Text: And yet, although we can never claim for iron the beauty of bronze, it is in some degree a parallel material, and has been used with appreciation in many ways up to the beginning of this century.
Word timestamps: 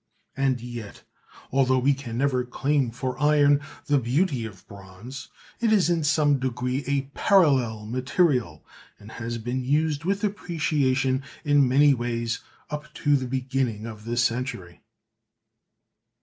And 0.35 0.59
yet, 0.61 1.03
although 1.51 1.77
we 1.77 1.93
can 1.93 2.17
never 2.17 2.43
claim 2.43 2.89
for 2.89 3.21
iron 3.21 3.61
the 3.85 3.99
beauty 3.99 4.45
of 4.45 4.65
bronze, 4.67 5.27
it 5.59 5.71
is 5.71 5.91
in 5.91 6.03
some 6.03 6.39
degree 6.39 6.83
a 6.87 7.03
parallel 7.13 7.85
material, 7.85 8.65
and 8.97 9.11
has 9.11 9.37
been 9.37 9.63
used 9.63 10.03
with 10.03 10.23
appreciation 10.23 11.21
in 11.45 11.67
many 11.67 11.93
ways 11.93 12.39
up 12.71 12.91
to 12.95 13.15
the 13.15 13.27
beginning 13.27 13.85
of 13.85 14.05
this 14.05 14.23
century. 14.23 14.81